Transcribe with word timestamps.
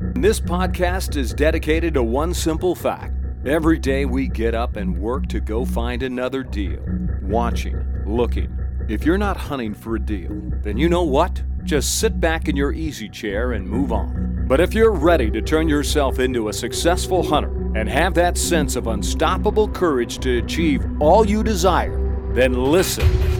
This 0.00 0.38
podcast 0.38 1.16
is 1.16 1.34
dedicated 1.34 1.94
to 1.94 2.04
one 2.04 2.32
simple 2.32 2.76
fact. 2.76 3.14
Every 3.44 3.80
day 3.80 4.04
we 4.04 4.28
get 4.28 4.54
up 4.54 4.76
and 4.76 4.96
work 4.96 5.26
to 5.26 5.40
go 5.40 5.64
find 5.64 6.04
another 6.04 6.44
deal. 6.44 6.78
Watching, 7.22 8.04
looking. 8.06 8.56
If 8.88 9.04
you're 9.04 9.18
not 9.18 9.36
hunting 9.36 9.74
for 9.74 9.96
a 9.96 10.00
deal, 10.00 10.30
then 10.62 10.76
you 10.76 10.88
know 10.88 11.02
what? 11.02 11.42
Just 11.64 11.98
sit 11.98 12.20
back 12.20 12.48
in 12.48 12.54
your 12.54 12.72
easy 12.72 13.08
chair 13.08 13.52
and 13.52 13.68
move 13.68 13.90
on. 13.90 14.44
But 14.46 14.60
if 14.60 14.72
you're 14.72 14.92
ready 14.92 15.32
to 15.32 15.42
turn 15.42 15.68
yourself 15.68 16.20
into 16.20 16.48
a 16.48 16.52
successful 16.52 17.24
hunter 17.24 17.50
and 17.76 17.88
have 17.88 18.14
that 18.14 18.38
sense 18.38 18.76
of 18.76 18.86
unstoppable 18.86 19.66
courage 19.66 20.20
to 20.20 20.38
achieve 20.38 20.84
all 21.00 21.26
you 21.26 21.42
desire, 21.42 21.98
then 22.34 22.52
listen. 22.52 23.37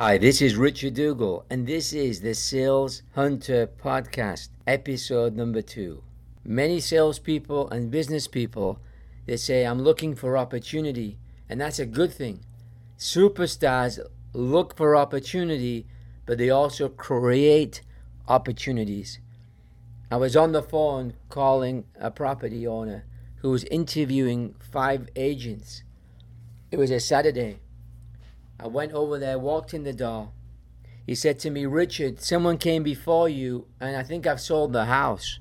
Hi, 0.00 0.16
this 0.16 0.40
is 0.40 0.54
Richard 0.54 0.94
Dougal, 0.94 1.44
and 1.50 1.66
this 1.66 1.92
is 1.92 2.20
the 2.20 2.32
Sales 2.32 3.02
Hunter 3.16 3.66
Podcast, 3.66 4.50
episode 4.64 5.34
number 5.34 5.60
two. 5.60 6.04
Many 6.44 6.78
salespeople 6.78 7.68
and 7.70 7.90
business 7.90 8.28
people 8.28 8.78
they 9.26 9.36
say, 9.36 9.66
I'm 9.66 9.82
looking 9.82 10.14
for 10.14 10.38
opportunity, 10.38 11.18
and 11.48 11.60
that's 11.60 11.80
a 11.80 11.84
good 11.84 12.12
thing. 12.12 12.44
Superstars 12.96 13.98
look 14.32 14.76
for 14.76 14.94
opportunity, 14.94 15.84
but 16.26 16.38
they 16.38 16.48
also 16.48 16.88
create 16.88 17.82
opportunities. 18.28 19.18
I 20.12 20.16
was 20.18 20.36
on 20.36 20.52
the 20.52 20.62
phone 20.62 21.14
calling 21.28 21.86
a 21.98 22.12
property 22.12 22.64
owner 22.68 23.04
who 23.38 23.50
was 23.50 23.64
interviewing 23.64 24.54
five 24.60 25.08
agents. 25.16 25.82
It 26.70 26.76
was 26.76 26.92
a 26.92 27.00
Saturday. 27.00 27.58
I 28.60 28.66
went 28.66 28.92
over 28.92 29.18
there, 29.18 29.38
walked 29.38 29.72
in 29.72 29.84
the 29.84 29.92
door. 29.92 30.30
He 31.06 31.14
said 31.14 31.38
to 31.40 31.50
me, 31.50 31.64
Richard, 31.64 32.20
someone 32.20 32.58
came 32.58 32.82
before 32.82 33.28
you, 33.28 33.66
and 33.80 33.96
I 33.96 34.02
think 34.02 34.26
I've 34.26 34.40
sold 34.40 34.72
the 34.72 34.84
house. 34.86 35.38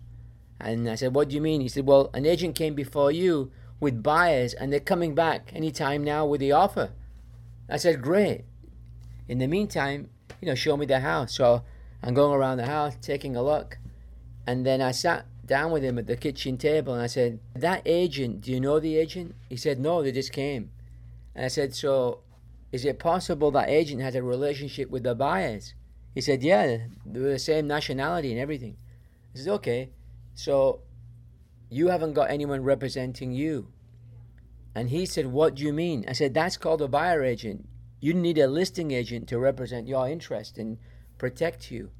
And 0.60 0.90
I 0.90 0.96
said, 0.96 1.14
What 1.14 1.30
do 1.30 1.36
you 1.36 1.42
mean? 1.42 1.62
He 1.62 1.68
said, 1.68 1.86
Well, 1.86 2.10
an 2.14 2.26
agent 2.26 2.56
came 2.56 2.74
before 2.74 3.12
you 3.12 3.52
with 3.80 4.02
buyers, 4.02 4.54
and 4.54 4.72
they're 4.72 4.80
coming 4.80 5.14
back 5.14 5.52
anytime 5.54 6.04
now 6.04 6.26
with 6.26 6.40
the 6.40 6.52
offer. 6.52 6.92
I 7.70 7.78
said, 7.78 8.02
Great. 8.02 8.46
In 9.28 9.40
the 9.40 9.48
meantime, 9.48 10.10
you 10.42 10.48
know, 10.48 10.56
show 10.56 10.78
me 10.78 10.86
the 10.86 11.02
house. 11.02 11.36
So 11.36 11.64
I'm 12.02 12.14
going 12.14 12.34
around 12.34 12.58
the 12.58 12.66
house, 12.66 12.96
taking 13.02 13.36
a 13.36 13.44
look. 13.44 13.78
And 14.46 14.66
then 14.66 14.82
I 14.82 14.92
sat 14.92 15.26
down 15.46 15.72
with 15.72 15.84
him 15.84 15.98
at 15.98 16.08
the 16.08 16.16
kitchen 16.16 16.58
table 16.58 16.94
and 16.94 17.02
I 17.02 17.08
said, 17.08 17.40
That 17.56 17.82
agent, 17.86 18.42
do 18.42 18.52
you 18.52 18.60
know 18.60 18.80
the 18.80 18.98
agent? 18.98 19.36
He 19.50 19.58
said, 19.58 19.80
No, 19.80 20.02
they 20.02 20.12
just 20.12 20.32
came. 20.32 20.72
And 21.36 21.44
I 21.44 21.50
said, 21.50 21.76
So 21.76 22.22
is 22.72 22.86
it 22.86 23.00
possible 23.00 23.52
that 23.52 23.70
agent 23.70 24.02
has 24.02 24.16
a 24.16 24.24
relationship 24.24 24.90
with 24.90 25.04
the 25.04 25.16
buyers? 25.16 25.74
He 26.14 26.22
said, 26.22 26.44
Yeah, 26.44 26.78
they're 27.06 27.32
the 27.34 27.40
same 27.40 27.68
nationality 27.68 28.32
and 28.32 28.40
everything. 28.40 28.78
I 29.34 29.40
said, 29.40 29.54
Okay, 29.54 29.92
so 30.34 30.82
you 31.70 31.88
haven't 31.88 32.14
got 32.14 32.30
anyone 32.30 32.64
representing 32.64 33.32
you. 33.32 33.70
And 34.76 34.90
he 34.90 35.06
said, 35.06 35.28
What 35.28 35.56
do 35.56 35.64
you 35.64 35.74
mean? 35.74 36.06
I 36.08 36.14
said, 36.14 36.34
That's 36.34 36.58
called 36.58 36.82
a 36.82 36.88
buyer 36.88 37.24
agent. 37.24 37.68
You 38.00 38.14
need 38.14 38.38
a 38.38 38.48
listing 38.48 38.92
agent 38.92 39.28
to 39.30 39.40
represent 39.40 39.88
your 39.88 40.08
interest 40.08 40.58
and 40.58 40.78
protect 41.18 41.72
you. 41.72 41.92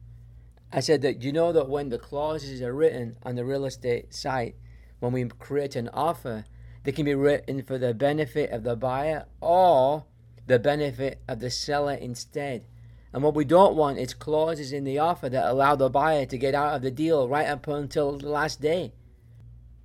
I 0.72 0.82
said 0.82 1.02
that 1.04 1.24
you 1.24 1.32
know 1.32 1.54
that 1.54 1.70
when 1.70 1.90
the 1.90 1.98
clauses 1.98 2.62
are 2.62 2.74
written 2.74 3.18
on 3.24 3.36
the 3.36 3.46
real 3.46 3.66
estate 3.66 4.14
site, 4.14 4.56
when 5.00 5.14
we 5.14 5.26
create 5.26 5.76
an 5.76 5.90
offer, 5.94 6.44
they 6.84 6.92
can 6.92 7.06
be 7.06 7.16
written 7.16 7.64
for 7.64 7.78
the 7.78 7.94
benefit 7.94 8.52
of 8.52 8.64
the 8.64 8.76
buyer 8.76 9.26
or 9.42 10.06
the 10.48 10.60
benefit 10.60 11.22
of 11.28 11.40
the 11.40 11.50
seller 11.50 11.94
instead. 11.94 12.66
And 13.14 13.24
what 13.24 13.36
we 13.36 13.46
don't 13.46 13.76
want 13.76 14.00
is 14.00 14.14
clauses 14.14 14.74
in 14.74 14.84
the 14.84 15.00
offer 15.00 15.30
that 15.30 15.50
allow 15.50 15.76
the 15.76 15.90
buyer 15.90 16.26
to 16.26 16.38
get 16.38 16.56
out 16.56 16.76
of 16.76 16.82
the 16.82 16.92
deal 16.92 17.28
right 17.28 17.48
up 17.48 17.68
until 17.68 18.18
the 18.18 18.30
last 18.30 18.62
day. 18.62 18.94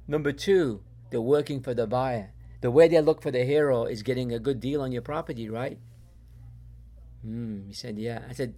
Number 0.09 0.33
two, 0.33 0.83
they're 1.11 1.21
working 1.21 1.63
for 1.63 1.75
the 1.75 1.87
buyer. 1.87 2.33
The 2.61 2.71
way 2.71 2.89
they 2.89 3.01
look 3.01 3.23
for 3.23 3.31
the 3.31 3.45
hero 3.45 3.85
is 3.85 4.03
getting 4.03 4.33
a 4.33 4.39
good 4.39 4.61
deal 4.61 4.81
on 4.81 4.93
your 4.93 5.03
property, 5.03 5.49
right? 5.49 5.79
Hmm, 7.23 7.67
he 7.67 7.73
said, 7.73 7.99
yeah. 7.99 8.23
I 8.29 8.33
said, 8.33 8.55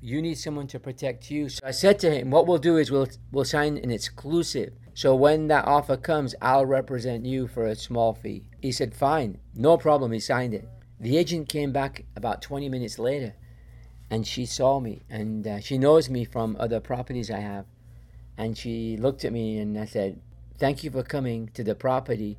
you 0.00 0.22
need 0.22 0.38
someone 0.38 0.66
to 0.68 0.80
protect 0.80 1.30
you. 1.30 1.48
So 1.48 1.60
I 1.64 1.72
said 1.72 1.98
to 2.00 2.10
him, 2.10 2.30
what 2.30 2.46
we'll 2.46 2.58
do 2.58 2.76
is 2.76 2.90
we'll 2.90 3.08
we'll 3.32 3.44
sign 3.44 3.76
an 3.76 3.90
exclusive. 3.90 4.72
So 4.94 5.14
when 5.14 5.48
that 5.48 5.66
offer 5.66 5.96
comes, 5.96 6.34
I'll 6.40 6.66
represent 6.66 7.26
you 7.26 7.46
for 7.46 7.66
a 7.66 7.74
small 7.74 8.14
fee. 8.14 8.44
He 8.60 8.72
said, 8.72 8.94
fine, 8.94 9.38
no 9.54 9.76
problem. 9.76 10.12
He 10.12 10.20
signed 10.20 10.54
it. 10.54 10.68
The 11.00 11.16
agent 11.16 11.48
came 11.48 11.72
back 11.72 12.04
about 12.14 12.42
20 12.42 12.68
minutes 12.68 12.98
later, 12.98 13.34
and 14.10 14.26
she 14.26 14.44
saw 14.44 14.80
me, 14.80 15.02
and 15.08 15.46
uh, 15.46 15.60
she 15.60 15.78
knows 15.78 16.10
me 16.10 16.24
from 16.24 16.56
other 16.60 16.78
properties 16.78 17.30
I 17.30 17.38
have, 17.40 17.64
and 18.36 18.56
she 18.56 18.96
looked 18.96 19.24
at 19.24 19.32
me, 19.32 19.58
and 19.58 19.78
I 19.78 19.86
said, 19.86 20.20
thank 20.58 20.84
you 20.84 20.90
for 20.90 21.02
coming 21.02 21.50
to 21.54 21.64
the 21.64 21.74
property, 21.74 22.38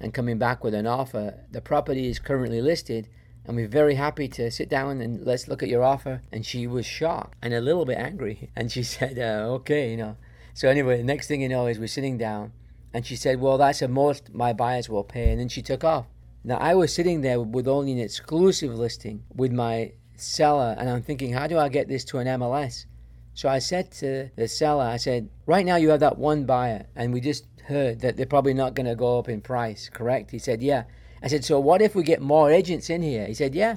and 0.00 0.14
coming 0.14 0.38
back 0.38 0.64
with 0.64 0.74
an 0.74 0.86
offer. 0.86 1.34
The 1.52 1.60
property 1.60 2.08
is 2.08 2.18
currently 2.18 2.62
listed 2.62 3.08
and 3.46 3.56
we're 3.56 3.68
very 3.68 3.94
happy 3.94 4.28
to 4.28 4.50
sit 4.50 4.68
down 4.68 5.00
and 5.00 5.24
let's 5.24 5.48
look 5.48 5.62
at 5.62 5.68
your 5.68 5.82
offer. 5.82 6.22
And 6.32 6.44
she 6.44 6.66
was 6.66 6.86
shocked 6.86 7.36
and 7.42 7.52
a 7.52 7.60
little 7.60 7.84
bit 7.84 7.98
angry. 7.98 8.50
And 8.56 8.72
she 8.72 8.82
said, 8.82 9.18
uh, 9.18 9.52
okay, 9.54 9.90
you 9.90 9.96
know. 9.96 10.16
So 10.54 10.68
anyway, 10.68 10.98
the 10.98 11.04
next 11.04 11.28
thing 11.28 11.42
you 11.42 11.48
know 11.48 11.66
is 11.66 11.78
we're 11.78 11.86
sitting 11.86 12.18
down 12.18 12.52
and 12.92 13.06
she 13.06 13.16
said, 13.16 13.40
well, 13.40 13.58
that's 13.58 13.80
the 13.80 13.88
most 13.88 14.34
my 14.34 14.52
buyers 14.52 14.88
will 14.88 15.04
pay. 15.04 15.30
And 15.30 15.40
then 15.40 15.48
she 15.48 15.62
took 15.62 15.84
off. 15.84 16.06
Now 16.42 16.56
I 16.56 16.74
was 16.74 16.94
sitting 16.94 17.20
there 17.20 17.40
with 17.40 17.68
only 17.68 17.92
an 17.92 17.98
exclusive 17.98 18.74
listing 18.74 19.24
with 19.34 19.52
my 19.52 19.92
seller 20.16 20.74
and 20.78 20.88
I'm 20.88 21.02
thinking, 21.02 21.32
how 21.32 21.46
do 21.46 21.58
I 21.58 21.68
get 21.68 21.88
this 21.88 22.04
to 22.06 22.18
an 22.18 22.26
MLS? 22.26 22.86
So 23.34 23.48
I 23.48 23.58
said 23.58 23.90
to 23.92 24.30
the 24.36 24.48
seller, 24.48 24.84
I 24.84 24.96
said, 24.96 25.28
right 25.46 25.64
now 25.64 25.76
you 25.76 25.90
have 25.90 26.00
that 26.00 26.18
one 26.18 26.44
buyer 26.44 26.86
and 26.96 27.12
we 27.12 27.20
just 27.20 27.46
heard 27.66 28.00
that 28.00 28.16
they're 28.16 28.26
probably 28.26 28.54
not 28.54 28.74
going 28.74 28.86
to 28.86 28.94
go 28.94 29.18
up 29.18 29.28
in 29.28 29.40
price, 29.40 29.88
correct? 29.88 30.30
He 30.30 30.38
said, 30.38 30.62
yeah. 30.62 30.84
I 31.22 31.28
said, 31.28 31.44
so 31.44 31.60
what 31.60 31.82
if 31.82 31.94
we 31.94 32.02
get 32.02 32.22
more 32.22 32.50
agents 32.50 32.88
in 32.88 33.02
here? 33.02 33.26
He 33.26 33.34
said, 33.34 33.54
yeah. 33.54 33.76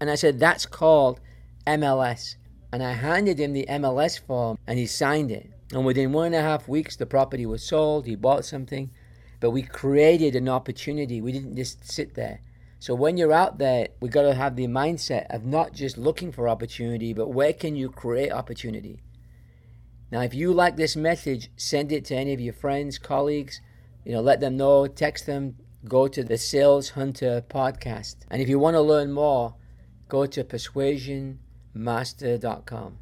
And 0.00 0.10
I 0.10 0.16
said, 0.16 0.40
that's 0.40 0.66
called 0.66 1.20
MLS. 1.66 2.36
And 2.72 2.82
I 2.82 2.92
handed 2.92 3.38
him 3.38 3.52
the 3.52 3.66
MLS 3.68 4.18
form 4.18 4.58
and 4.66 4.78
he 4.78 4.86
signed 4.86 5.30
it. 5.30 5.50
And 5.72 5.84
within 5.84 6.12
one 6.12 6.26
and 6.26 6.34
a 6.34 6.42
half 6.42 6.66
weeks, 6.66 6.96
the 6.96 7.06
property 7.06 7.46
was 7.46 7.62
sold. 7.62 8.06
He 8.06 8.16
bought 8.16 8.44
something. 8.44 8.90
But 9.40 9.50
we 9.50 9.62
created 9.62 10.36
an 10.36 10.48
opportunity. 10.48 11.20
We 11.20 11.32
didn't 11.32 11.56
just 11.56 11.90
sit 11.90 12.14
there. 12.14 12.40
So 12.78 12.94
when 12.94 13.16
you're 13.16 13.32
out 13.32 13.58
there, 13.58 13.88
we 14.00 14.08
got 14.08 14.22
to 14.22 14.34
have 14.34 14.54
the 14.56 14.66
mindset 14.66 15.26
of 15.28 15.44
not 15.44 15.74
just 15.74 15.98
looking 15.98 16.32
for 16.32 16.48
opportunity, 16.48 17.12
but 17.12 17.28
where 17.28 17.52
can 17.52 17.76
you 17.76 17.90
create 17.90 18.32
opportunity? 18.32 19.02
Now, 20.10 20.22
if 20.22 20.34
you 20.34 20.52
like 20.52 20.76
this 20.76 20.96
message, 20.96 21.50
send 21.56 21.92
it 21.92 22.04
to 22.06 22.16
any 22.16 22.32
of 22.32 22.40
your 22.40 22.54
friends, 22.54 22.98
colleagues. 22.98 23.60
You 24.04 24.12
know, 24.12 24.22
let 24.22 24.40
them 24.40 24.56
know, 24.56 24.86
text 24.86 25.26
them, 25.26 25.56
go 25.86 26.08
to 26.08 26.24
the 26.24 26.38
Sales 26.38 26.88
Hunter 26.90 27.44
podcast. 27.48 28.16
And 28.30 28.40
if 28.40 28.48
you 28.48 28.58
want 28.58 28.74
to 28.74 28.80
learn 28.80 29.12
more, 29.12 29.56
go 30.08 30.26
to 30.26 30.42
persuasionmaster.com. 30.42 32.98